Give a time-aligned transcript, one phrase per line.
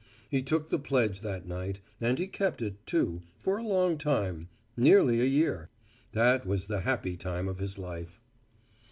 [0.31, 4.49] He took the pledge that night, and he kept it, too, for a long time,
[4.75, 5.69] nearly a year.
[6.13, 8.19] That was the happy time of his life.